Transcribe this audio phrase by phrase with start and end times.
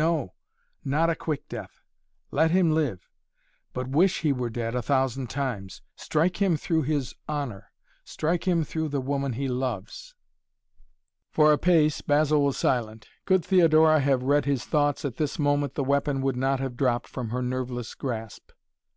[0.00, 0.32] No!
[0.84, 1.82] Not a quick death!
[2.30, 3.10] Let him live,
[3.72, 5.82] but wish he were dead a thousand times.
[5.96, 7.72] Strike him through his honor.
[8.04, 10.14] Strike him through the woman he loves."
[11.32, 13.08] For a pace Basil was silent.
[13.24, 17.08] Could Theodora have read his thoughts at this moment the weapon would not have dropped
[17.08, 18.52] from her nerveless grasp.